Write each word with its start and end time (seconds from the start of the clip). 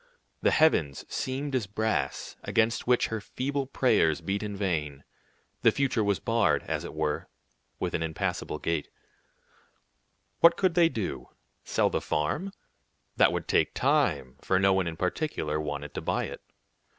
The 0.41 0.49
heavens 0.49 1.05
seemed 1.09 1.53
as 1.53 1.67
brass, 1.67 2.35
against 2.41 2.87
which 2.87 3.09
her 3.09 3.21
feeble 3.21 3.67
prayers 3.67 4.19
beat 4.19 4.41
in 4.41 4.57
vain; 4.57 5.03
the 5.61 5.71
future 5.71 6.03
was 6.03 6.17
barred, 6.19 6.63
as 6.63 6.83
it 6.83 6.95
were, 6.95 7.27
with 7.79 7.93
an 7.93 8.01
impassable 8.01 8.57
gate. 8.57 8.89
What 10.39 10.57
could 10.57 10.73
they 10.73 10.89
do? 10.89 11.29
Sell 11.63 11.91
the 11.91 12.01
farm? 12.01 12.51
That 13.17 13.31
would 13.31 13.47
take 13.47 13.75
time; 13.75 14.37
for 14.41 14.59
no 14.59 14.73
one 14.73 14.87
in 14.87 14.97
particular 14.97 15.61
wanted 15.61 15.93
to 15.93 16.01
buy 16.01 16.23
it. 16.23 16.41